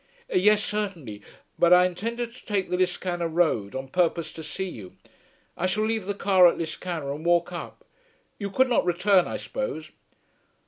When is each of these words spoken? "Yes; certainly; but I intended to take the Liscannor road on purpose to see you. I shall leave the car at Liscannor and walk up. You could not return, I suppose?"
"Yes; 0.33 0.63
certainly; 0.63 1.21
but 1.59 1.71
I 1.71 1.85
intended 1.85 2.33
to 2.33 2.43
take 2.43 2.71
the 2.71 2.75
Liscannor 2.77 3.27
road 3.27 3.75
on 3.75 3.87
purpose 3.87 4.33
to 4.33 4.41
see 4.41 4.67
you. 4.67 4.93
I 5.55 5.67
shall 5.67 5.85
leave 5.85 6.07
the 6.07 6.15
car 6.15 6.47
at 6.47 6.57
Liscannor 6.57 7.13
and 7.13 7.23
walk 7.23 7.51
up. 7.51 7.85
You 8.39 8.49
could 8.49 8.67
not 8.67 8.83
return, 8.83 9.27
I 9.27 9.37
suppose?" 9.37 9.91